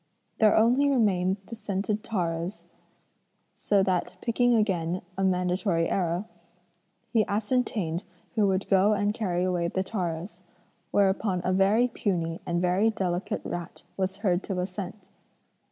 There 0.39 0.57
only 0.57 0.89
remained 0.89 1.37
the 1.45 1.55
scented 1.55 2.01
taros, 2.01 2.65
so 3.53 3.83
that 3.83 4.15
picking 4.19 4.55
again 4.55 5.03
a 5.15 5.23
mandatory 5.23 5.87
arrow, 5.89 6.25
he 7.13 7.23
ascertained 7.27 8.03
who 8.33 8.47
would 8.47 8.67
go 8.67 8.93
and 8.93 9.13
carry 9.13 9.43
away 9.43 9.67
the 9.67 9.83
taros: 9.83 10.41
whereupon 10.89 11.41
a 11.45 11.53
very 11.53 11.87
puny 11.87 12.41
and 12.47 12.59
very 12.59 12.89
delicate 12.89 13.41
rat 13.45 13.83
was 13.95 14.17
heard 14.25 14.41
to 14.45 14.59
assent. 14.59 15.11